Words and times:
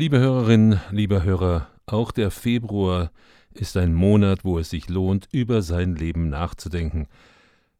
Liebe 0.00 0.20
Hörerinnen, 0.20 0.80
lieber 0.92 1.24
Hörer, 1.24 1.66
auch 1.86 2.12
der 2.12 2.30
Februar 2.30 3.10
ist 3.50 3.76
ein 3.76 3.94
Monat, 3.94 4.44
wo 4.44 4.60
es 4.60 4.70
sich 4.70 4.88
lohnt, 4.88 5.28
über 5.32 5.60
sein 5.60 5.96
Leben 5.96 6.28
nachzudenken. 6.28 7.08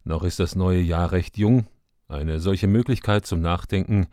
Noch 0.02 0.24
ist 0.24 0.40
das 0.40 0.56
neue 0.56 0.80
Jahr 0.80 1.12
recht 1.12 1.38
jung. 1.38 1.68
Eine 2.08 2.40
solche 2.40 2.66
Möglichkeit 2.66 3.24
zum 3.24 3.40
Nachdenken 3.40 4.08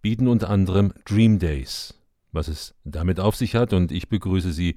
bieten 0.00 0.26
unter 0.26 0.48
anderem 0.48 0.94
Dream 1.04 1.38
Days. 1.38 2.00
Was 2.32 2.48
es 2.48 2.74
damit 2.84 3.20
auf 3.20 3.36
sich 3.36 3.56
hat, 3.56 3.74
und 3.74 3.92
ich 3.92 4.08
begrüße 4.08 4.52
Sie 4.52 4.76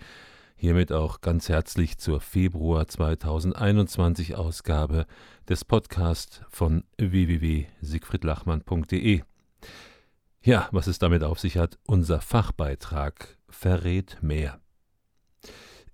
hiermit 0.58 0.92
auch 0.92 1.22
ganz 1.22 1.48
herzlich 1.48 2.00
zur 2.00 2.20
Februar 2.20 2.86
2021 2.86 4.36
Ausgabe 4.36 5.06
des 5.48 5.64
Podcasts 5.64 6.42
von 6.50 6.84
www.siegfriedlachmann.de. 6.98 9.22
Ja, 10.46 10.68
was 10.74 10.88
es 10.88 11.00
damit 11.00 11.24
auf 11.24 11.40
sich 11.40 11.58
hat, 11.58 11.80
unser 11.86 12.20
Fachbeitrag 12.20 13.38
verrät 13.48 14.18
mehr. 14.22 14.60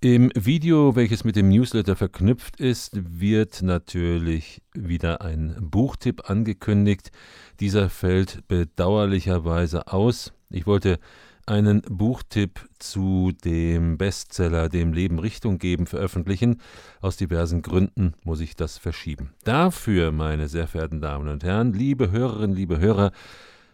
Im 0.02 0.32
Video, 0.34 0.96
welches 0.96 1.24
mit 1.24 1.36
dem 1.36 1.50
Newsletter 1.50 1.96
verknüpft 1.96 2.60
ist, 2.60 2.94
wird 2.96 3.62
natürlich 3.62 4.64
wieder 4.74 5.22
ein 5.22 5.56
Buchtipp 5.60 6.32
angekündigt. 6.32 7.12
Dieser 7.60 7.92
fällt 7.92 8.48
bedauerlicherweise 8.48 9.94
aus. 9.94 10.34
Ich 10.50 10.66
wollte 10.66 10.98
einen 11.46 11.82
Buchtipp 11.82 12.68
zu 12.80 13.32
dem 13.44 14.00
Bestseller 14.00 14.68
Dem 14.68 14.94
Leben 14.94 15.20
Richtung 15.20 15.60
geben 15.60 15.86
veröffentlichen. 15.86 16.60
Aus 17.02 17.18
diversen 17.18 17.62
Gründen 17.62 18.14
muss 18.24 18.40
ich 18.40 18.56
das 18.56 18.80
verschieben. 18.80 19.34
Dafür, 19.44 20.12
meine 20.12 20.48
sehr 20.48 20.68
verehrten 20.68 21.02
Damen 21.02 21.28
und 21.28 21.44
Herren, 21.44 21.74
liebe 21.74 22.10
Hörerinnen, 22.10 22.56
liebe 22.56 22.80
Hörer, 22.80 23.12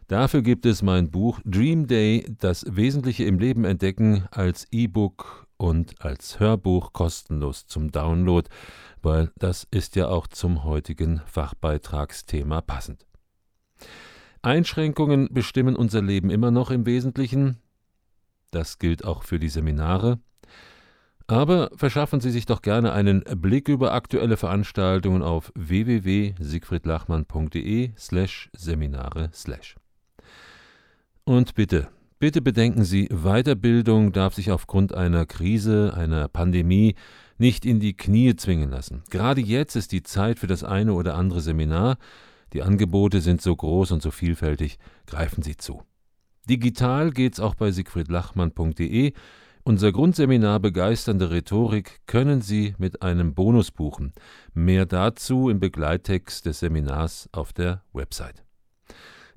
dafür 0.07 0.41
gibt 0.41 0.65
es 0.65 0.81
mein 0.81 1.11
Buch 1.11 1.39
Dream 1.45 1.87
Day, 1.87 2.25
das 2.39 2.65
Wesentliche 2.67 3.25
im 3.25 3.39
Leben 3.39 3.65
entdecken 3.65 4.27
als 4.31 4.67
E-Book 4.71 5.45
und 5.57 6.03
als 6.03 6.39
Hörbuch 6.39 6.93
kostenlos 6.93 7.67
zum 7.67 7.91
Download, 7.91 8.49
weil 9.01 9.31
das 9.37 9.67
ist 9.71 9.95
ja 9.95 10.07
auch 10.07 10.27
zum 10.27 10.63
heutigen 10.63 11.21
Fachbeitragsthema 11.25 12.61
passend. 12.61 13.05
Einschränkungen 14.41 15.29
bestimmen 15.31 15.75
unser 15.75 16.01
Leben 16.01 16.29
immer 16.29 16.51
noch 16.51 16.71
im 16.71 16.85
Wesentlichen. 16.85 17.57
Das 18.51 18.79
gilt 18.79 19.03
auch 19.03 19.23
für 19.23 19.39
die 19.39 19.49
Seminare. 19.49 20.19
Aber 21.27 21.71
verschaffen 21.75 22.21
Sie 22.21 22.29
sich 22.29 22.45
doch 22.45 22.61
gerne 22.61 22.93
einen 22.93 23.21
Blick 23.21 23.67
über 23.67 23.93
aktuelle 23.93 24.37
Veranstaltungen 24.37 25.23
auf 25.23 25.51
www.siegfriedlachmann.de 25.55 27.93
slash 27.97 28.51
Seminare 28.55 29.31
slash. 29.33 29.75
Und 31.27 31.55
bitte, 31.55 31.87
bitte 32.19 32.39
bedenken 32.39 32.83
Sie, 32.83 33.07
Weiterbildung 33.07 34.11
darf 34.11 34.35
sich 34.35 34.51
aufgrund 34.51 34.93
einer 34.93 35.25
Krise, 35.25 35.93
einer 35.97 36.27
Pandemie 36.27 36.93
nicht 37.39 37.65
in 37.65 37.79
die 37.79 37.97
Knie 37.97 38.35
zwingen 38.35 38.69
lassen. 38.69 39.01
Gerade 39.09 39.41
jetzt 39.41 39.75
ist 39.75 39.91
die 39.91 40.03
Zeit 40.03 40.37
für 40.37 40.45
das 40.45 40.63
eine 40.63 40.93
oder 40.93 41.15
andere 41.15 41.41
Seminar. 41.41 41.97
Die 42.53 42.61
Angebote 42.61 43.21
sind 43.21 43.41
so 43.41 43.55
groß 43.55 43.91
und 43.91 44.03
so 44.03 44.11
vielfältig. 44.11 44.77
Greifen 45.07 45.41
Sie 45.41 45.57
zu. 45.57 45.81
Digital 46.47 47.09
geht's 47.09 47.39
auch 47.39 47.55
bei 47.55 47.71
siegfriedlachmann.de. 47.71 49.13
Unser 49.63 49.91
Grundseminar 49.91 50.59
Begeisternde 50.59 51.31
Rhetorik 51.31 52.01
können 52.05 52.41
Sie 52.41 52.75
mit 52.77 53.01
einem 53.01 53.33
Bonus 53.33 53.71
buchen. 53.71 54.13
Mehr 54.53 54.85
dazu 54.85 55.49
im 55.49 55.59
Begleittext 55.59 56.45
des 56.45 56.59
Seminars 56.59 57.27
auf 57.31 57.51
der 57.51 57.81
Website. 57.93 58.44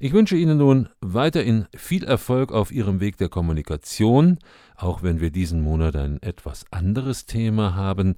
Ich 0.01 0.13
wünsche 0.13 0.37
Ihnen 0.37 0.59
nun 0.59 0.89
weiterhin 1.01 1.67
viel 1.75 2.05
Erfolg 2.05 2.53
auf 2.53 2.71
Ihrem 2.71 3.01
Weg 3.01 3.17
der 3.17 3.29
Kommunikation, 3.29 4.39
auch 4.77 5.03
wenn 5.03 5.21
wir 5.21 5.33
diesen 5.33 5.61
Monat 5.61 5.97
ein 5.97 6.23
etwas 6.23 6.67
anderes 6.71 7.27
Thema 7.27 7.75
haben. 7.75 8.15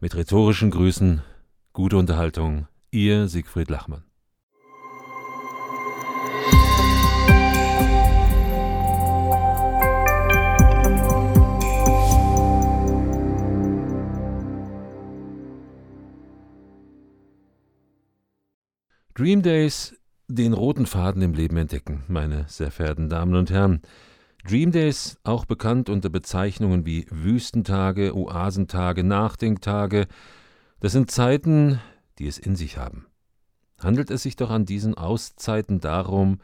Mit 0.00 0.16
rhetorischen 0.16 0.72
Grüßen, 0.72 1.22
gute 1.72 1.96
Unterhaltung, 1.96 2.66
Ihr 2.90 3.28
Siegfried 3.28 3.70
Lachmann. 3.70 4.02
Dream 19.14 19.42
Days, 19.42 19.94
den 20.34 20.54
roten 20.54 20.86
Faden 20.86 21.20
im 21.20 21.34
Leben 21.34 21.56
entdecken, 21.58 22.04
meine 22.08 22.46
sehr 22.48 22.70
verehrten 22.70 23.08
Damen 23.08 23.34
und 23.34 23.50
Herren. 23.50 23.82
Dream 24.44 24.72
Days, 24.72 25.18
auch 25.24 25.44
bekannt 25.44 25.88
unter 25.88 26.08
Bezeichnungen 26.08 26.86
wie 26.86 27.06
Wüstentage, 27.10 28.16
Oasentage, 28.16 29.04
Nachdenktage, 29.04 30.06
das 30.80 30.92
sind 30.92 31.10
Zeiten, 31.10 31.80
die 32.18 32.26
es 32.26 32.38
in 32.38 32.56
sich 32.56 32.78
haben. 32.78 33.06
Handelt 33.78 34.10
es 34.10 34.22
sich 34.22 34.36
doch 34.36 34.50
an 34.50 34.64
diesen 34.64 34.94
Auszeiten 34.94 35.80
darum, 35.80 36.38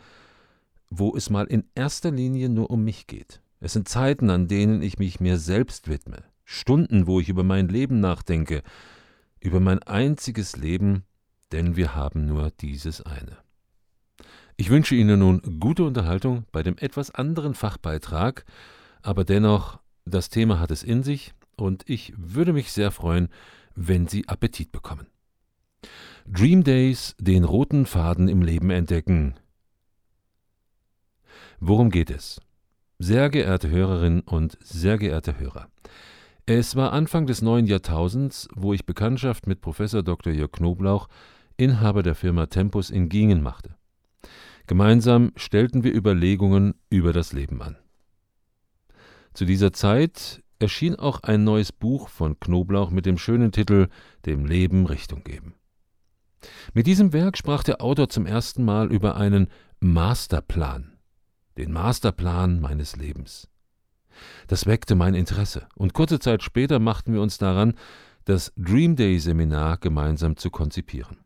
wo 0.91 1.17
es 1.17 1.31
mal 1.31 1.47
in 1.47 1.65
erster 1.75 2.11
Linie 2.11 2.49
nur 2.49 2.71
um 2.71 2.85
mich 2.85 3.07
geht. 3.07 3.41
Es 3.59 3.73
sind 3.73 3.89
Zeiten, 3.89 4.31
an 4.31 4.49
denen 4.49 4.83
ich 4.83 4.99
mich 4.99 5.19
mir 5.19 5.39
selbst 5.39 5.89
widme, 5.89 6.23
Stunden, 6.45 7.07
wo 7.07 7.21
ich 7.21 7.29
über 7.29 7.43
mein 7.43 7.69
Leben 7.69 8.01
nachdenke, 8.01 8.63
über 9.41 9.61
mein 9.61 9.83
einziges 9.83 10.57
Leben, 10.57 11.05
denn 11.53 11.75
wir 11.77 11.95
haben 11.95 12.27
nur 12.27 12.51
dieses 12.51 13.01
eine. 13.01 13.39
Ich 14.61 14.71
wünsche 14.71 14.97
Ihnen 14.97 15.21
nun 15.21 15.61
gute 15.61 15.85
Unterhaltung 15.85 16.45
bei 16.51 16.65
dem 16.65 16.77
etwas 16.79 17.13
anderen 17.13 17.55
Fachbeitrag, 17.55 18.45
aber 19.03 19.25
dennoch, 19.25 19.79
das 20.05 20.31
Thema 20.31 20.59
hat 20.59 20.73
es 20.73 20.83
in 20.83 21.05
sich 21.05 21.33
und 21.57 21.89
ich 21.89 22.13
würde 22.17 22.53
mich 22.53 22.73
sehr 22.73 22.91
freuen, 22.91 23.29
wenn 23.77 24.09
Sie 24.09 24.29
Appetit 24.29 24.73
bekommen. 24.73 25.07
Dream 26.27 26.65
Days, 26.65 27.15
den 27.21 27.45
roten 27.45 27.87
Faden 27.87 28.29
im 28.29 28.43
Leben 28.43 28.71
entdecken. 28.71 29.35
Worum 31.61 31.91
geht 31.91 32.11
es? 32.11 32.41
Sehr 32.99 33.31
geehrte 33.31 33.71
Hörerinnen 33.71 34.23
und 34.23 34.59
sehr 34.61 34.99
geehrte 34.99 35.39
Hörer, 35.39 35.69
es 36.51 36.75
war 36.75 36.93
Anfang 36.93 37.27
des 37.27 37.43
neuen 37.43 37.67
Jahrtausends, 37.67 38.49
wo 38.55 38.73
ich 38.73 38.87
Bekanntschaft 38.87 39.47
mit 39.47 39.61
Professor 39.61 40.03
Dr. 40.03 40.33
Jörg 40.33 40.51
Knoblauch 40.51 41.07
Inhaber 41.59 42.03
der 42.03 42.15
Firma 42.17 42.47
Tempus 42.47 42.91
in 42.91 43.09
Gingen 43.09 43.43
machte. 43.43 43.78
Gemeinsam 44.67 45.33
stellten 45.37 45.85
wir 45.85 45.95
Überlegungen 45.95 46.75
über 46.91 47.13
das 47.13 47.33
Leben 47.33 47.63
an. 47.63 47.77
Zu 49.33 49.45
dieser 49.45 49.73
Zeit 49.73 50.43
erschien 50.59 50.97
auch 50.97 51.23
ein 51.23 51.45
neues 51.45 51.73
Buch 51.73 52.09
von 52.09 52.39
Knoblauch 52.39 52.91
mit 52.91 53.07
dem 53.07 53.19
schönen 53.19 53.53
Titel 53.53 53.89
Dem 54.27 54.45
Leben 54.45 54.87
Richtung 54.87 55.23
geben. 55.25 55.55
Mit 56.75 56.87
diesem 56.87 57.13
Werk 57.13 57.37
sprach 57.37 57.63
der 57.63 57.81
Autor 57.81 58.09
zum 58.09 58.27
ersten 58.27 58.65
Mal 58.65 58.93
über 58.93 59.17
einen 59.17 59.49
Masterplan, 59.81 60.99
den 61.57 61.73
Masterplan 61.73 62.61
meines 62.61 62.97
Lebens. 62.97 63.49
Das 64.49 64.67
weckte 64.67 64.95
mein 64.95 65.15
Interesse, 65.15 65.69
und 65.77 65.95
kurze 65.95 66.19
Zeit 66.19 66.43
später 66.43 66.79
machten 66.79 67.13
wir 67.13 67.23
uns 67.23 67.39
daran, 67.39 67.75
das 68.25 68.53
Dream 68.57 68.97
Day 68.97 69.19
Seminar 69.19 69.79
gemeinsam 69.79 70.37
zu 70.37 70.51
konzipieren. 70.51 71.19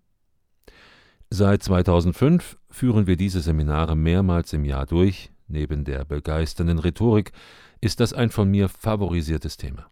Seit 1.34 1.62
2005 1.62 2.58
führen 2.68 3.06
wir 3.06 3.16
diese 3.16 3.40
Seminare 3.40 3.96
mehrmals 3.96 4.52
im 4.52 4.66
Jahr 4.66 4.84
durch. 4.84 5.30
Neben 5.48 5.82
der 5.82 6.04
begeisternden 6.04 6.78
Rhetorik 6.78 7.32
ist 7.80 8.00
das 8.00 8.12
ein 8.12 8.28
von 8.28 8.50
mir 8.50 8.68
favorisiertes 8.68 9.56
Thema. 9.56 9.86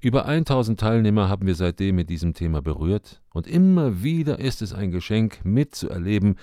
Über 0.00 0.26
1000 0.26 0.78
Teilnehmer 0.78 1.28
haben 1.28 1.48
wir 1.48 1.56
seitdem 1.56 1.96
mit 1.96 2.08
diesem 2.08 2.32
Thema 2.32 2.62
berührt 2.62 3.20
und 3.30 3.48
immer 3.48 4.04
wieder 4.04 4.38
ist 4.38 4.62
es 4.62 4.72
ein 4.72 4.92
Geschenk 4.92 5.44
mitzuerleben, 5.44 6.36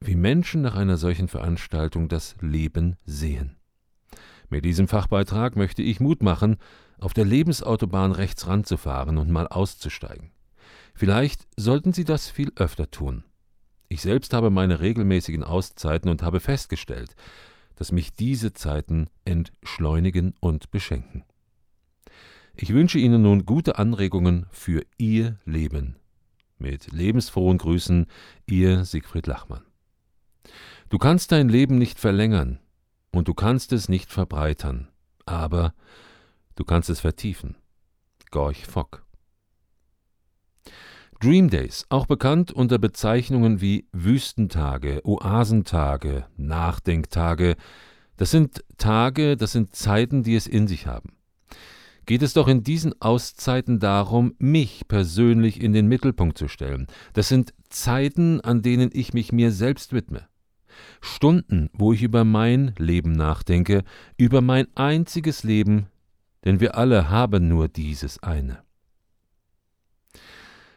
wie 0.00 0.16
Menschen 0.16 0.62
nach 0.62 0.74
einer 0.74 0.96
solchen 0.96 1.28
Veranstaltung 1.28 2.08
das 2.08 2.34
Leben 2.40 2.96
sehen. 3.04 3.56
Mit 4.48 4.64
diesem 4.64 4.88
Fachbeitrag 4.88 5.54
möchte 5.54 5.82
ich 5.82 6.00
Mut 6.00 6.24
machen, 6.24 6.56
auf 6.98 7.14
der 7.14 7.24
Lebensautobahn 7.24 8.10
rechts 8.10 8.48
ranzufahren 8.48 9.16
und 9.16 9.30
mal 9.30 9.46
auszusteigen. 9.46 10.32
Vielleicht 10.92 11.46
sollten 11.56 11.92
Sie 11.92 12.04
das 12.04 12.28
viel 12.28 12.50
öfter 12.56 12.90
tun. 12.90 13.22
Ich 13.92 14.02
selbst 14.02 14.32
habe 14.34 14.50
meine 14.50 14.78
regelmäßigen 14.78 15.42
Auszeiten 15.42 16.08
und 16.10 16.22
habe 16.22 16.38
festgestellt, 16.38 17.16
dass 17.74 17.90
mich 17.90 18.14
diese 18.14 18.52
Zeiten 18.52 19.08
entschleunigen 19.24 20.32
und 20.38 20.70
beschenken. 20.70 21.24
Ich 22.54 22.72
wünsche 22.72 23.00
Ihnen 23.00 23.22
nun 23.22 23.46
gute 23.46 23.78
Anregungen 23.78 24.46
für 24.52 24.86
Ihr 24.96 25.40
Leben. 25.44 25.96
Mit 26.56 26.92
lebensfrohen 26.92 27.58
Grüßen, 27.58 28.06
Ihr 28.46 28.84
Siegfried 28.84 29.26
Lachmann. 29.26 29.64
Du 30.88 30.98
kannst 30.98 31.32
dein 31.32 31.48
Leben 31.48 31.76
nicht 31.76 31.98
verlängern 31.98 32.60
und 33.10 33.26
du 33.26 33.34
kannst 33.34 33.72
es 33.72 33.88
nicht 33.88 34.12
verbreitern, 34.12 34.86
aber 35.26 35.74
du 36.54 36.64
kannst 36.64 36.90
es 36.90 37.00
vertiefen. 37.00 37.56
Gorch 38.30 38.66
Fock 38.66 39.04
Dream 41.22 41.50
Days, 41.50 41.84
auch 41.90 42.06
bekannt 42.06 42.50
unter 42.50 42.78
Bezeichnungen 42.78 43.60
wie 43.60 43.86
Wüstentage, 43.92 45.02
Oasentage, 45.04 46.24
Nachdenktage, 46.38 47.56
Das 48.16 48.30
sind 48.30 48.64
Tage, 48.78 49.36
das 49.36 49.52
sind 49.52 49.76
Zeiten, 49.76 50.22
die 50.22 50.34
es 50.34 50.46
in 50.46 50.66
sich 50.66 50.86
haben. 50.86 51.12
Geht 52.06 52.22
es 52.22 52.32
doch 52.32 52.48
in 52.48 52.64
diesen 52.64 52.98
Auszeiten 53.02 53.80
darum, 53.80 54.34
mich 54.38 54.88
persönlich 54.88 55.60
in 55.60 55.74
den 55.74 55.88
Mittelpunkt 55.88 56.38
zu 56.38 56.48
stellen. 56.48 56.86
Das 57.12 57.28
sind 57.28 57.52
Zeiten, 57.68 58.40
an 58.40 58.62
denen 58.62 58.88
ich 58.90 59.12
mich 59.12 59.30
mir 59.30 59.52
selbst 59.52 59.92
widme. 59.92 60.26
Stunden, 61.02 61.68
wo 61.74 61.92
ich 61.92 62.02
über 62.02 62.24
mein 62.24 62.74
Leben 62.78 63.12
nachdenke, 63.12 63.84
über 64.16 64.40
mein 64.40 64.68
einziges 64.74 65.44
Leben, 65.44 65.88
denn 66.46 66.60
wir 66.60 66.76
alle 66.76 67.10
haben 67.10 67.46
nur 67.46 67.68
dieses 67.68 68.22
eine. 68.22 68.62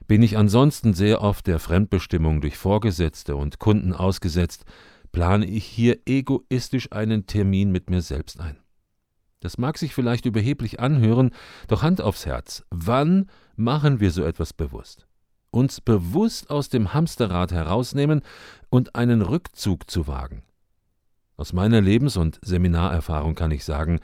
Bin 0.07 0.21
ich 0.21 0.37
ansonsten 0.37 0.93
sehr 0.93 1.21
oft 1.21 1.47
der 1.47 1.59
Fremdbestimmung 1.59 2.41
durch 2.41 2.57
Vorgesetzte 2.57 3.35
und 3.35 3.59
Kunden 3.59 3.93
ausgesetzt, 3.93 4.65
plane 5.11 5.45
ich 5.45 5.65
hier 5.65 5.99
egoistisch 6.05 6.91
einen 6.91 7.25
Termin 7.25 7.71
mit 7.71 7.89
mir 7.89 8.01
selbst 8.01 8.39
ein. 8.39 8.57
Das 9.39 9.57
mag 9.57 9.77
sich 9.77 9.93
vielleicht 9.93 10.25
überheblich 10.25 10.79
anhören, 10.79 11.31
doch 11.67 11.83
Hand 11.83 12.01
aufs 12.01 12.25
Herz, 12.25 12.63
wann 12.69 13.29
machen 13.55 13.99
wir 13.99 14.11
so 14.11 14.23
etwas 14.23 14.53
bewusst? 14.53 15.05
Uns 15.51 15.81
bewusst 15.81 16.49
aus 16.49 16.69
dem 16.69 16.93
Hamsterrad 16.93 17.51
herausnehmen 17.51 18.21
und 18.69 18.95
einen 18.95 19.21
Rückzug 19.21 19.89
zu 19.89 20.07
wagen. 20.07 20.43
Aus 21.35 21.53
meiner 21.53 21.81
Lebens- 21.81 22.17
und 22.17 22.39
Seminarerfahrung 22.41 23.35
kann 23.35 23.51
ich 23.51 23.65
sagen, 23.65 23.99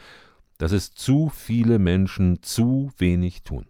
dass 0.57 0.71
es 0.73 0.91
zu 0.91 1.29
viele 1.29 1.79
Menschen 1.79 2.43
zu 2.43 2.91
wenig 2.97 3.43
tun. 3.43 3.65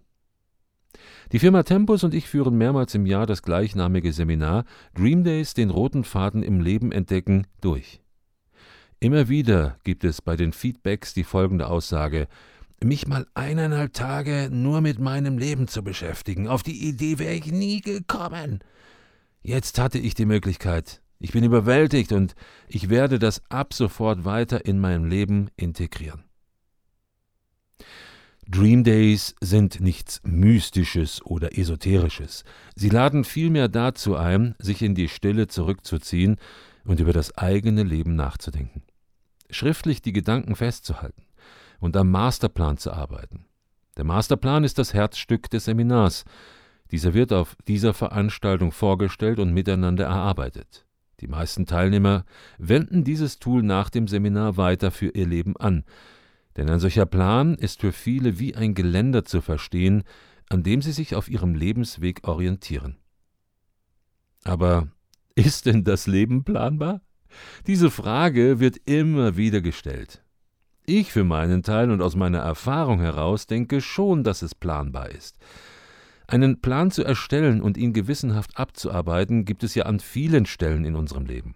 Die 1.32 1.40
Firma 1.40 1.64
Tempus 1.64 2.04
und 2.04 2.14
ich 2.14 2.28
führen 2.28 2.58
mehrmals 2.58 2.96
im 2.96 3.06
Jahr 3.06 3.26
das 3.26 3.42
gleichnamige 3.44 4.14
Seminar 4.14 4.66
Dream 4.96 5.24
Days 5.24 5.54
den 5.54 5.70
roten 5.70 6.04
Faden 6.04 6.44
im 6.44 6.62
Leben 6.62 6.92
entdecken 6.92 7.48
durch. 7.62 8.02
Immer 9.00 9.30
wieder 9.30 9.78
gibt 9.84 10.04
es 10.04 10.22
bei 10.22 10.36
den 10.36 10.52
Feedbacks 10.52 11.14
die 11.14 11.24
folgende 11.24 11.68
Aussage 11.68 12.28
mich 12.84 13.08
mal 13.08 13.28
eineinhalb 13.34 13.94
Tage 13.94 14.50
nur 14.52 14.82
mit 14.82 15.00
meinem 15.00 15.38
Leben 15.38 15.68
zu 15.68 15.84
beschäftigen. 15.84 16.48
Auf 16.48 16.64
die 16.64 16.88
Idee 16.88 17.20
wäre 17.20 17.34
ich 17.34 17.52
nie 17.52 17.82
gekommen. 17.82 18.60
Jetzt 19.42 19.80
hatte 19.80 20.00
ich 20.00 20.16
die 20.16 20.26
Möglichkeit. 20.26 21.02
Ich 21.20 21.34
bin 21.34 21.44
überwältigt 21.44 22.12
und 22.14 22.36
ich 22.68 22.90
werde 22.90 23.20
das 23.20 23.42
ab 23.50 23.74
sofort 23.74 24.24
weiter 24.24 24.66
in 24.66 24.80
mein 24.80 25.10
Leben 25.10 25.50
integrieren. 25.58 26.24
Dream 28.52 28.84
Days 28.84 29.36
sind 29.42 29.80
nichts 29.80 30.22
Mystisches 30.24 31.24
oder 31.24 31.56
Esoterisches. 31.56 32.44
Sie 32.76 32.90
laden 32.90 33.24
vielmehr 33.24 33.68
dazu 33.68 34.16
ein, 34.16 34.56
sich 34.58 34.82
in 34.82 34.96
die 34.96 35.08
Stille 35.08 35.48
zurückzuziehen 35.48 36.38
und 36.84 37.00
über 37.00 37.14
das 37.14 37.38
eigene 37.38 37.84
Leben 37.84 38.16
nachzudenken. 38.16 38.82
Schriftlich 39.52 40.02
die 40.02 40.14
Gedanken 40.14 40.56
festzuhalten 40.56 41.28
und 41.80 41.96
am 41.96 42.10
Masterplan 42.10 42.80
zu 42.80 42.92
arbeiten. 42.92 43.46
Der 43.98 44.04
Masterplan 44.04 44.64
ist 44.64 44.80
das 44.80 44.96
Herzstück 44.96 45.52
des 45.52 45.66
Seminars. 45.66 46.26
Dieser 46.90 47.14
wird 47.14 47.32
auf 47.32 47.56
dieser 47.68 47.94
Veranstaltung 47.94 48.72
vorgestellt 48.72 49.38
und 49.38 49.54
miteinander 49.54 50.06
erarbeitet. 50.06 50.88
Die 51.20 51.28
meisten 51.28 51.68
Teilnehmer 51.68 52.26
wenden 52.58 53.04
dieses 53.04 53.38
Tool 53.38 53.62
nach 53.62 53.92
dem 53.92 54.08
Seminar 54.08 54.58
weiter 54.58 54.90
für 54.90 55.10
ihr 55.10 55.28
Leben 55.28 55.56
an. 55.56 55.84
Denn 56.60 56.70
ein 56.70 56.82
solcher 56.82 57.06
Plan 57.06 57.56
ist 57.56 57.80
für 57.80 57.94
viele 57.94 58.38
wie 58.38 58.54
ein 58.54 58.74
Geländer 58.74 59.24
zu 59.24 59.40
verstehen, 59.40 60.04
an 60.50 60.62
dem 60.62 60.82
sie 60.82 60.92
sich 60.92 61.16
auf 61.16 61.30
ihrem 61.30 61.56
Lebensweg 61.56 62.28
orientieren. 62.28 62.98
Aber 64.44 64.90
ist 65.36 65.68
denn 65.68 65.86
das 65.86 66.06
Leben 66.06 66.44
planbar? 66.44 67.00
Diese 67.66 67.90
Frage 67.90 68.60
wird 68.60 68.76
immer 68.84 69.38
wieder 69.38 69.62
gestellt. 69.62 70.22
Ich 70.86 71.14
für 71.14 71.24
meinen 71.24 71.64
Teil 71.64 71.92
und 71.92 72.02
aus 72.02 72.18
meiner 72.18 72.40
Erfahrung 72.40 73.00
heraus 73.00 73.48
denke 73.48 73.80
schon, 73.80 74.26
dass 74.26 74.42
es 74.42 74.54
planbar 74.54 75.12
ist. 75.12 75.38
Einen 76.28 76.60
Plan 76.60 76.92
zu 76.92 77.06
erstellen 77.06 77.62
und 77.62 77.78
ihn 77.78 77.94
gewissenhaft 77.94 78.58
abzuarbeiten, 78.58 79.46
gibt 79.46 79.64
es 79.64 79.76
ja 79.76 79.86
an 79.86 80.02
vielen 80.02 80.46
Stellen 80.46 80.84
in 80.84 80.98
unserem 80.98 81.26
Leben. 81.26 81.56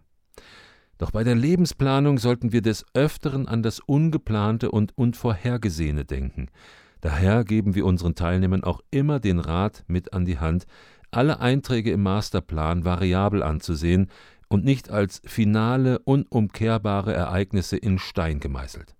Doch 0.98 1.12
bei 1.12 1.24
der 1.24 1.36
Lebensplanung 1.36 2.18
sollten 2.18 2.51
wir 2.51 2.62
des 2.62 2.86
Öfteren 2.94 3.48
an 3.48 3.63
das 3.63 3.80
Ungeplante 3.80 4.72
und 4.72 4.98
Unvorhergesehene 4.98 6.06
denken. 6.06 6.50
Daher 7.01 7.44
geben 7.44 7.75
wir 7.75 7.86
unseren 7.86 8.16
Teilnehmern 8.16 8.63
auch 8.63 8.81
immer 8.92 9.19
den 9.19 9.40
Rat 9.40 9.84
mit 9.88 10.13
an 10.13 10.25
die 10.25 10.40
Hand, 10.40 10.66
alle 11.12 11.40
Einträge 11.40 11.92
im 11.92 12.04
Masterplan 12.04 12.86
variabel 12.86 13.44
anzusehen 13.44 14.10
und 14.48 14.63
nicht 14.63 14.90
als 14.90 15.22
finale, 15.25 16.00
unumkehrbare 16.00 17.13
Ereignisse 17.13 17.75
in 17.78 18.00
Stein 18.00 18.40
gemeißelt. 18.40 18.95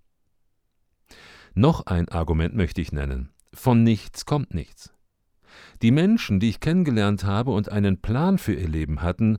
Noch 1.54 1.86
ein 1.86 2.08
Argument 2.08 2.54
möchte 2.54 2.80
ich 2.80 2.92
nennen. 2.92 3.30
Von 3.52 3.84
nichts 3.84 4.26
kommt 4.26 4.52
nichts. 4.52 4.92
Die 5.82 5.92
Menschen, 5.92 6.40
die 6.40 6.48
ich 6.48 6.60
kennengelernt 6.60 7.24
habe 7.24 7.52
und 7.52 7.68
einen 7.68 8.00
Plan 8.00 8.38
für 8.38 8.54
ihr 8.54 8.68
Leben 8.68 9.02
hatten, 9.02 9.38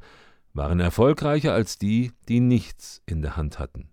waren 0.56 0.80
erfolgreicher 0.80 1.54
als 1.54 1.78
die, 1.78 2.12
die 2.28 2.40
nichts 2.40 3.02
in 3.06 3.22
der 3.22 3.38
Hand 3.38 3.60
hatten. 3.60 3.90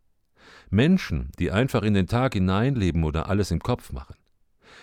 Menschen, 0.70 1.30
die 1.38 1.50
einfach 1.50 1.82
in 1.82 1.94
den 1.94 2.06
Tag 2.06 2.34
hineinleben 2.34 3.04
oder 3.04 3.28
alles 3.28 3.50
im 3.50 3.60
Kopf 3.60 3.92
machen. 3.92 4.14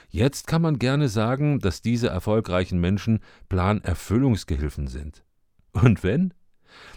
Jetzt 0.10 0.46
kann 0.46 0.62
man 0.62 0.78
gerne 0.78 1.08
sagen, 1.08 1.60
dass 1.60 1.82
diese 1.82 2.10
erfolgreichen 2.10 2.80
Menschen 2.80 3.20
Planerfüllungsgehilfen 3.48 4.88
sind. 4.88 5.24
Und 5.72 6.04
wenn? 6.04 6.34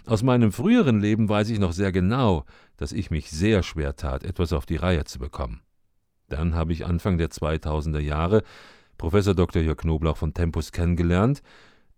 Aus 0.05 0.23
meinem 0.23 0.53
früheren 0.53 1.01
Leben 1.01 1.29
weiß 1.29 1.49
ich 1.51 1.59
noch 1.59 1.73
sehr 1.73 1.93
genau, 1.93 2.45
dass 2.77 2.93
ich 2.93 3.11
mich 3.11 3.31
sehr 3.31 3.63
schwer 3.63 3.97
tat, 3.97 4.25
etwas 4.25 4.53
auf 4.53 4.67
die 4.67 4.77
Reihe 4.77 5.05
zu 5.05 5.19
bekommen. 5.19 5.63
Dann 6.29 6.55
habe 6.55 6.73
ich 6.73 6.85
Anfang 6.85 7.19
der 7.19 7.29
2000er 7.29 8.01
Jahre 8.01 8.43
Professor 8.99 9.35
Dr. 9.35 9.63
Jörg 9.63 9.79
Knoblauch 9.79 10.17
von 10.17 10.35
Tempus 10.35 10.73
kennengelernt 10.73 11.43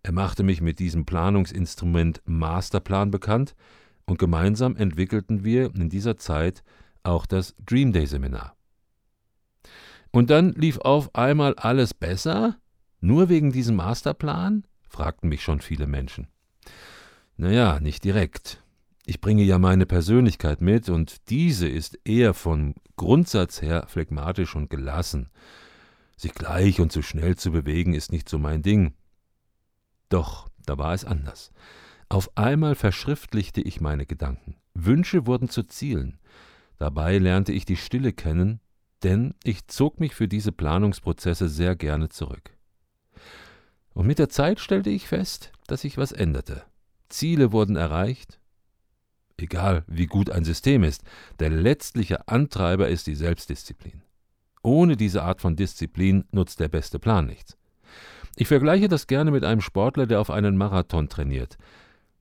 er 0.05 0.13
machte 0.13 0.43
mich 0.43 0.61
mit 0.61 0.81
diesem 0.81 1.07
Planungsinstrument 1.07 2.21
Masterplan 2.27 3.11
bekannt 3.11 3.57
und 4.05 4.19
gemeinsam 4.19 4.77
entwickelten 4.77 5.45
wir 5.45 5.75
in 5.75 5.89
dieser 5.89 6.19
Zeit 6.19 6.63
auch 7.03 7.25
das 7.25 7.55
Dream 7.65 7.91
Day 7.91 8.07
Seminar. 8.07 8.55
Und 10.11 10.29
dann 10.29 10.53
lief 10.53 10.77
auf 10.77 11.15
einmal 11.15 11.55
alles 11.55 11.95
besser? 11.95 12.59
Nur 13.01 13.31
wegen 13.31 13.51
diesem 13.51 13.77
Masterplan? 13.77 14.65
fragten 14.83 15.31
mich 15.31 15.43
schon 15.43 15.61
viele 15.61 15.87
Menschen. 15.87 16.29
Naja, 17.39 17.81
nicht 17.81 18.05
direkt. 18.05 18.63
Ich 19.07 19.23
bringe 19.23 19.43
ja 19.43 19.59
meine 19.59 19.87
Persönlichkeit 19.87 20.61
mit 20.61 20.91
und 20.91 21.31
diese 21.31 21.67
ist 21.67 21.99
eher 22.05 22.35
vom 22.35 22.75
Grundsatz 22.97 23.63
her 23.63 23.87
phlegmatisch 23.89 24.55
und 24.55 24.69
gelassen. 24.69 25.31
Sich 26.19 26.35
gleich 26.35 26.79
und 26.79 26.93
zu 26.93 27.01
schnell 27.01 27.37
zu 27.37 27.53
bewegen 27.53 27.95
ist 27.95 28.13
nicht 28.13 28.29
so 28.29 28.39
mein 28.39 28.61
Ding. 28.61 28.93
Doch 30.15 30.49
da 30.65 30.79
war 30.79 30.95
es 30.95 31.05
anders. 31.05 31.51
Auf 32.09 32.31
einmal 32.37 32.77
verschriftlichte 32.77 33.61
ich 33.61 33.81
meine 33.81 34.07
Gedanken. 34.07 34.55
Wünsche 34.73 35.27
wurden 35.27 35.49
zu 35.49 35.65
Zielen. 35.65 36.21
Dabei 36.79 37.19
lernte 37.19 37.51
ich 37.51 37.65
die 37.65 37.77
Stille 37.77 38.13
kennen, 38.13 38.61
denn 39.03 39.35
ich 39.43 39.67
zog 39.67 39.99
mich 39.99 40.15
für 40.15 40.29
diese 40.29 40.53
Planungsprozesse 40.53 41.49
sehr 41.49 41.75
gerne 41.75 42.11
zurück. 42.11 42.53
Und 43.93 44.07
mit 44.07 44.21
der 44.21 44.29
Zeit 44.29 44.61
stellte 44.61 44.89
ich 44.89 45.09
fest, 45.09 45.51
dass 45.67 45.81
sich 45.81 45.99
was 45.99 46.13
änderte. 46.13 46.63
Ziele 47.09 47.51
wurden 47.51 47.75
erreicht. 47.75 48.39
Egal, 49.37 49.83
wie 49.89 50.07
gut 50.07 50.31
ein 50.31 50.45
System 50.45 50.85
ist, 50.85 51.03
der 51.41 51.51
letztliche 51.51 52.29
Antreiber 52.29 52.89
ist 52.89 53.09
die 53.09 53.17
Selbstdisziplin. 53.17 54.03
Ohne 54.63 54.97
diese 54.97 55.25
Art 55.25 55.41
von 55.41 55.57
Disziplin 55.57 56.23
nutzt 56.31 56.61
der 56.61 56.69
beste 56.69 57.01
Plan 57.01 57.27
nichts. 57.27 57.57
Ich 58.37 58.49
vergleiche 58.49 58.89
das 58.89 59.07
gerne 59.07 59.31
mit 59.31 59.45
einem 59.45 59.61
Sportler, 59.61 60.07
der 60.07 60.21
auf 60.21 60.31
einen 60.31 60.57
Marathon 60.57 61.09
trainiert. 61.09 61.57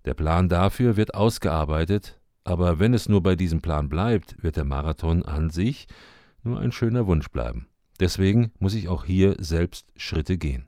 Der 0.05 0.13
Plan 0.13 0.50
dafür 0.50 0.98
wird 0.98 1.15
ausgearbeitet, 1.15 2.20
aber 2.43 2.79
wenn 2.79 2.93
es 2.93 3.10
nur 3.10 3.24
bei 3.24 3.36
diesem 3.36 3.62
Plan 3.62 3.89
bleibt, 3.89 4.41
wird 4.43 4.58
der 4.58 4.65
Marathon 4.65 5.24
an 5.24 5.50
sich 5.50 5.88
nur 6.43 6.60
ein 6.60 6.72
schöner 6.72 7.08
Wunsch 7.08 7.29
bleiben. 7.29 7.67
Deswegen 8.00 8.51
muss 8.60 8.75
ich 8.75 8.89
auch 8.89 9.05
hier 9.05 9.36
selbst 9.39 9.88
Schritte 9.96 10.38
gehen. 10.38 10.67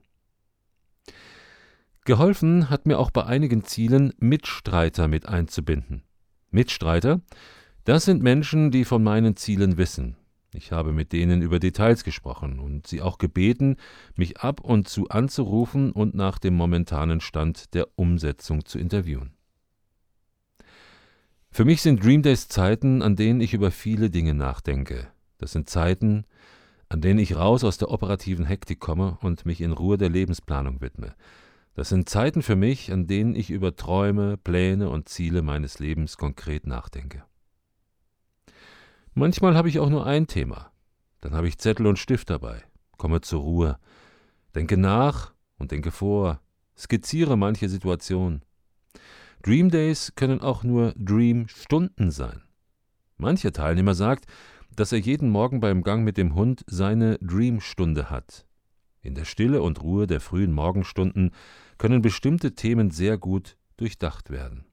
Geholfen 2.05 2.69
hat 2.69 2.85
mir 2.85 2.99
auch 2.99 3.11
bei 3.11 3.25
einigen 3.25 3.63
Zielen 3.63 4.13
Mitstreiter 4.19 5.07
mit 5.07 5.27
einzubinden. 5.27 6.03
Mitstreiter, 6.51 7.21
das 7.83 8.05
sind 8.05 8.23
Menschen, 8.23 8.71
die 8.71 8.85
von 8.85 9.03
meinen 9.03 9.35
Zielen 9.35 9.77
wissen, 9.77 10.15
ich 10.55 10.71
habe 10.71 10.91
mit 10.91 11.11
denen 11.11 11.41
über 11.41 11.59
Details 11.59 12.03
gesprochen 12.03 12.59
und 12.59 12.87
sie 12.87 13.01
auch 13.01 13.17
gebeten, 13.17 13.77
mich 14.15 14.39
ab 14.39 14.61
und 14.61 14.87
zu 14.87 15.09
anzurufen 15.09 15.91
und 15.91 16.15
nach 16.15 16.39
dem 16.39 16.55
momentanen 16.55 17.21
Stand 17.21 17.73
der 17.73 17.87
Umsetzung 17.95 18.65
zu 18.65 18.79
interviewen. 18.79 19.33
Für 21.51 21.65
mich 21.65 21.81
sind 21.81 22.03
Dream 22.03 22.21
Days 22.21 22.47
Zeiten, 22.47 23.01
an 23.01 23.15
denen 23.15 23.39
ich 23.39 23.53
über 23.53 23.71
viele 23.71 24.09
Dinge 24.09 24.33
nachdenke. 24.33 25.07
Das 25.37 25.53
sind 25.53 25.69
Zeiten, 25.69 26.25
an 26.89 27.01
denen 27.01 27.19
ich 27.19 27.35
raus 27.35 27.63
aus 27.63 27.77
der 27.77 27.91
operativen 27.91 28.45
Hektik 28.45 28.79
komme 28.79 29.17
und 29.21 29.45
mich 29.45 29.61
in 29.61 29.71
Ruhe 29.71 29.97
der 29.97 30.09
Lebensplanung 30.09 30.81
widme. 30.81 31.15
Das 31.73 31.89
sind 31.89 32.07
Zeiten 32.07 32.41
für 32.41 32.55
mich, 32.55 32.91
an 32.91 33.07
denen 33.07 33.35
ich 33.35 33.51
über 33.51 33.75
Träume, 33.75 34.37
Pläne 34.37 34.89
und 34.89 35.09
Ziele 35.09 35.41
meines 35.41 35.79
Lebens 35.79 36.17
konkret 36.17 36.67
nachdenke. 36.67 37.23
Manchmal 39.17 39.55
habe 39.55 39.69
ich 39.69 39.79
auch 39.79 39.89
nur 39.89 40.05
ein 40.05 40.27
Thema. 40.27 40.73
Dann 41.21 41.33
habe 41.33 41.47
ich 41.47 41.57
Zettel 41.57 41.87
und 41.87 41.97
Stift 41.97 42.29
dabei, 42.29 42.61
komme 42.97 43.21
zur 43.21 43.43
Ruhe, 43.43 43.79
denke 44.53 44.75
nach 44.75 45.33
und 45.57 45.71
denke 45.71 45.91
vor, 45.91 46.41
skizziere 46.77 47.37
manche 47.37 47.69
Situation. 47.69 48.41
Dream 49.41 49.69
Days 49.69 50.11
können 50.15 50.41
auch 50.41 50.63
nur 50.65 50.93
Dream 50.97 51.47
Stunden 51.47 52.11
sein. 52.11 52.41
Mancher 53.15 53.53
Teilnehmer 53.53 53.95
sagt, 53.95 54.25
dass 54.75 54.91
er 54.91 54.99
jeden 54.99 55.29
Morgen 55.29 55.61
beim 55.61 55.81
Gang 55.81 56.03
mit 56.03 56.17
dem 56.17 56.35
Hund 56.35 56.65
seine 56.67 57.17
Dream-Stunde 57.19 58.09
hat. 58.09 58.45
In 59.01 59.15
der 59.15 59.23
Stille 59.23 59.61
und 59.61 59.81
Ruhe 59.81 60.07
der 60.07 60.19
frühen 60.19 60.51
Morgenstunden 60.51 61.31
können 61.77 62.01
bestimmte 62.01 62.53
Themen 62.53 62.91
sehr 62.91 63.17
gut 63.17 63.55
durchdacht 63.77 64.29
werden. 64.29 64.65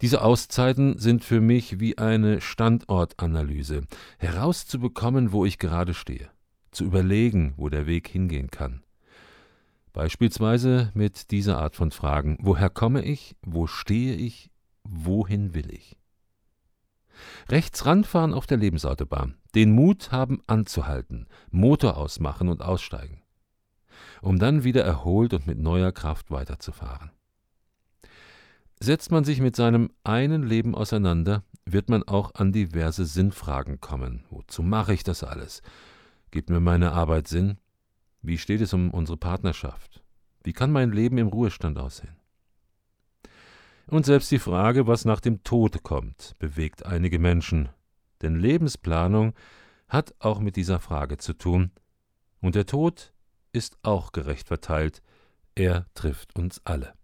Diese 0.00 0.22
Auszeiten 0.22 0.98
sind 0.98 1.24
für 1.24 1.40
mich 1.40 1.80
wie 1.80 1.98
eine 1.98 2.40
Standortanalyse, 2.40 3.82
herauszubekommen, 4.18 5.32
wo 5.32 5.44
ich 5.44 5.58
gerade 5.58 5.92
stehe, 5.92 6.30
zu 6.70 6.84
überlegen, 6.84 7.54
wo 7.56 7.68
der 7.68 7.86
Weg 7.86 8.06
hingehen 8.08 8.50
kann. 8.50 8.84
Beispielsweise 9.92 10.92
mit 10.94 11.32
dieser 11.32 11.58
Art 11.58 11.74
von 11.74 11.90
Fragen 11.90 12.38
Woher 12.40 12.70
komme 12.70 13.02
ich? 13.02 13.34
Wo 13.42 13.66
stehe 13.66 14.14
ich? 14.14 14.50
Wohin 14.84 15.54
will 15.54 15.72
ich? 15.72 15.96
Rechts 17.48 17.84
ranfahren 17.84 18.32
auf 18.32 18.46
der 18.46 18.58
Lebensautobahn, 18.58 19.34
den 19.56 19.72
Mut 19.72 20.12
haben 20.12 20.40
anzuhalten, 20.46 21.26
Motor 21.50 21.96
ausmachen 21.96 22.48
und 22.48 22.62
aussteigen, 22.62 23.22
um 24.22 24.38
dann 24.38 24.62
wieder 24.62 24.84
erholt 24.84 25.34
und 25.34 25.48
mit 25.48 25.58
neuer 25.58 25.90
Kraft 25.90 26.30
weiterzufahren. 26.30 27.10
Setzt 28.80 29.10
man 29.10 29.24
sich 29.24 29.40
mit 29.40 29.56
seinem 29.56 29.90
einen 30.04 30.44
Leben 30.44 30.74
auseinander, 30.74 31.42
wird 31.64 31.88
man 31.88 32.04
auch 32.04 32.34
an 32.34 32.52
diverse 32.52 33.06
Sinnfragen 33.06 33.80
kommen. 33.80 34.24
Wozu 34.30 34.62
mache 34.62 34.94
ich 34.94 35.02
das 35.02 35.24
alles? 35.24 35.62
Gibt 36.30 36.48
mir 36.48 36.60
meine 36.60 36.92
Arbeit 36.92 37.26
Sinn? 37.26 37.58
Wie 38.22 38.38
steht 38.38 38.60
es 38.60 38.72
um 38.72 38.90
unsere 38.90 39.16
Partnerschaft? 39.16 40.02
Wie 40.44 40.52
kann 40.52 40.70
mein 40.70 40.92
Leben 40.92 41.18
im 41.18 41.28
Ruhestand 41.28 41.78
aussehen? 41.78 42.16
Und 43.86 44.06
selbst 44.06 44.30
die 44.30 44.38
Frage, 44.38 44.86
was 44.86 45.04
nach 45.04 45.20
dem 45.20 45.42
Tod 45.42 45.82
kommt, 45.82 46.34
bewegt 46.38 46.84
einige 46.84 47.18
Menschen, 47.18 47.70
denn 48.22 48.36
Lebensplanung 48.36 49.34
hat 49.88 50.14
auch 50.18 50.40
mit 50.40 50.56
dieser 50.56 50.78
Frage 50.78 51.16
zu 51.16 51.32
tun, 51.32 51.70
und 52.40 52.54
der 52.54 52.66
Tod 52.66 53.12
ist 53.52 53.78
auch 53.82 54.12
gerecht 54.12 54.46
verteilt, 54.46 55.02
er 55.54 55.86
trifft 55.94 56.36
uns 56.36 56.60
alle. 56.64 56.97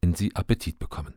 Wenn 0.00 0.14
Sie 0.14 0.34
Appetit 0.34 0.78
bekommen. 0.78 1.14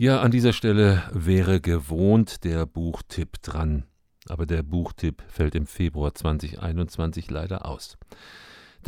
Ja, 0.00 0.20
an 0.20 0.30
dieser 0.30 0.52
Stelle 0.52 1.02
wäre 1.12 1.60
gewohnt 1.60 2.44
der 2.44 2.66
Buchtipp 2.66 3.42
dran. 3.42 3.82
Aber 4.28 4.46
der 4.46 4.62
Buchtipp 4.62 5.24
fällt 5.26 5.56
im 5.56 5.66
Februar 5.66 6.14
2021 6.14 7.28
leider 7.30 7.66
aus. 7.66 7.98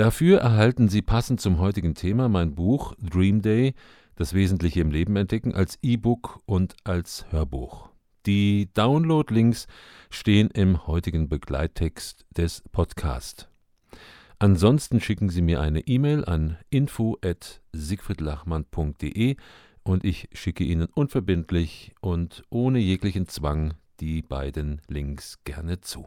Dafür 0.00 0.40
erhalten 0.40 0.88
Sie 0.88 1.02
passend 1.02 1.42
zum 1.42 1.59
heutigen 1.59 1.95
Thema 1.95 2.30
mein 2.30 2.54
Buch 2.54 2.95
Dream 3.02 3.42
Day, 3.42 3.75
das 4.16 4.33
Wesentliche 4.33 4.80
im 4.80 4.90
Leben 4.90 5.14
entdecken, 5.16 5.54
als 5.54 5.78
E-Book 5.83 6.40
und 6.47 6.75
als 6.85 7.26
Hörbuch. 7.28 7.90
Die 8.25 8.71
Download-Links 8.73 9.66
stehen 10.09 10.49
im 10.54 10.87
heutigen 10.87 11.28
Begleittext 11.28 12.25
des 12.35 12.62
Podcasts. 12.73 13.47
Ansonsten 14.38 15.02
schicken 15.02 15.28
Sie 15.28 15.42
mir 15.42 15.61
eine 15.61 15.80
E-Mail 15.80 16.25
an 16.25 16.57
info@siegfriedlachmann.de 16.71 19.37
und 19.83 20.02
ich 20.02 20.30
schicke 20.33 20.64
Ihnen 20.64 20.88
unverbindlich 20.95 21.92
und 22.00 22.42
ohne 22.49 22.78
jeglichen 22.78 23.28
Zwang 23.28 23.75
die 24.00 24.23
beiden 24.23 24.80
Links 24.88 25.40
gerne 25.45 25.83
zu. 25.83 26.07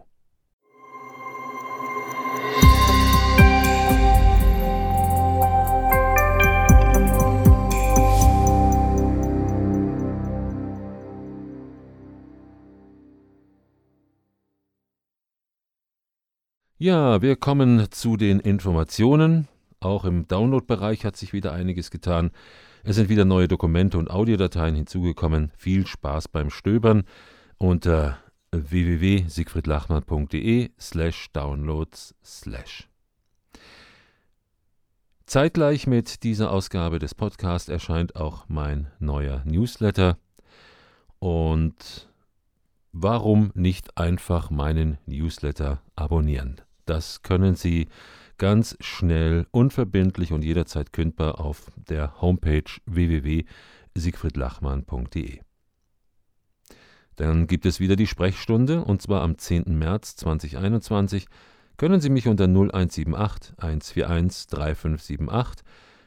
Ja, 16.84 17.22
wir 17.22 17.38
kommen 17.38 17.88
zu 17.92 18.18
den 18.18 18.42
Informationen. 18.42 19.48
Auch 19.80 20.04
im 20.04 20.28
Download-Bereich 20.28 21.06
hat 21.06 21.16
sich 21.16 21.32
wieder 21.32 21.54
einiges 21.54 21.92
getan. 21.92 22.32
Es 22.84 22.98
sind 22.98 23.08
wieder 23.08 23.24
neue 23.24 23.48
Dokumente 23.48 23.98
und 23.98 24.12
Audiodateien 24.12 24.76
hinzugekommen. 24.76 25.54
Viel 25.56 25.88
Spaß 25.88 26.28
beim 26.28 26.50
Stöbern 26.50 27.06
unter 27.58 28.18
www.siegfriedlachmann.de 28.52 30.72
slash 30.78 31.32
downloads 31.32 32.16
slash. 32.22 32.90
Zeitgleich 35.26 35.88
mit 35.88 36.24
dieser 36.24 36.52
Ausgabe 36.52 37.00
des 37.00 37.16
Podcasts 37.16 37.70
erscheint 37.70 38.18
auch 38.18 38.50
mein 38.50 38.88
neuer 39.00 39.42
Newsletter. 39.46 40.18
Und 41.20 42.10
warum 42.92 43.52
nicht 43.54 43.98
einfach 43.98 44.50
meinen 44.50 44.98
Newsletter 45.06 45.82
abonnieren? 45.96 46.60
Das 46.86 47.22
können 47.22 47.56
Sie 47.56 47.88
ganz 48.38 48.76
schnell, 48.80 49.48
unverbindlich 49.52 50.34
und 50.34 50.44
jederzeit 50.44 50.92
kündbar 50.92 51.40
auf 51.40 51.72
der 51.76 52.20
Homepage 52.22 52.66
www.siegfriedlachmann.de. 52.86 55.40
Dann 57.16 57.48
gibt 57.48 57.66
es 57.66 57.80
wieder 57.80 57.96
die 57.96 58.08
Sprechstunde 58.08 58.84
und 58.84 59.02
zwar 59.02 59.22
am 59.22 59.38
10. 59.38 59.78
März 59.78 60.18
2021 60.18 61.28
können 61.78 62.02
Sie 62.02 62.10
mich 62.10 62.28
unter 62.28 62.44
0178 62.46 63.58
141 63.58 64.48
3578 64.48 65.64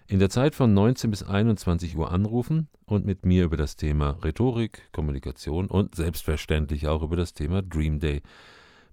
in 0.09 0.21
der 0.21 0.31
Zeit 0.31 0.55
von 0.55 0.73
19 0.73 1.11
bis 1.11 1.23
21 1.23 1.97
Uhr 1.97 2.13
anrufen 2.13 2.69
und 2.85 3.05
mit 3.05 3.27
mir 3.27 3.45
über 3.45 3.57
das 3.57 3.77
Thema 3.77 4.11
Rhetorik, 4.23 4.93
Kommunikation 4.93 5.67
und 5.67 5.97
selbstverständlich 5.97 6.87
auch 6.87 7.03
über 7.03 7.17
das 7.17 7.35
Thema 7.35 7.63
Dream 7.63 7.99
Day 7.99 8.23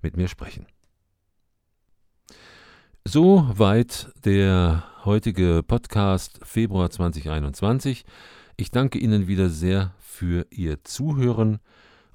mit 0.01 0.17
mir 0.17 0.27
sprechen. 0.27 0.65
Soweit 3.05 4.11
der 4.23 4.83
heutige 5.03 5.61
Podcast 5.61 6.39
Februar 6.41 6.89
2021. 6.89 8.05
Ich 8.55 8.71
danke 8.71 8.97
Ihnen 8.97 9.27
wieder 9.27 9.49
sehr 9.49 9.93
für 9.99 10.47
Ihr 10.49 10.83
Zuhören 10.85 11.59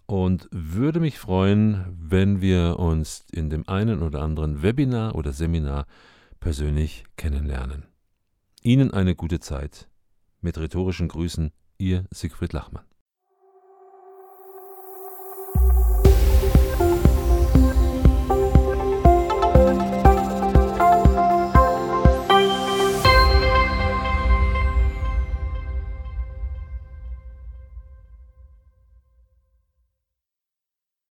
und 0.07 0.49
würde 0.51 0.99
mich 1.01 1.19
freuen, 1.19 1.85
wenn 2.01 2.41
wir 2.41 2.79
uns 2.79 3.27
in 3.31 3.51
dem 3.51 3.69
einen 3.69 4.03
oder 4.03 4.23
anderen 4.23 4.63
Webinar 4.63 5.15
oder 5.15 5.33
Seminar 5.35 5.87
persönlich 6.41 7.05
kennenlernen. 7.17 7.85
Ihnen 8.63 8.91
eine 8.91 9.15
gute 9.15 9.41
Zeit. 9.41 9.89
Mit 10.41 10.57
rhetorischen 10.57 11.09
Grüßen, 11.09 11.53
Ihr 11.77 12.07
Siegfried 12.11 12.55
Lachmann. 12.55 12.88